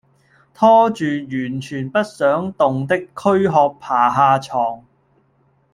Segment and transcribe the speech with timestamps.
[0.55, 4.83] 拖著完全不想動的驅殼爬下床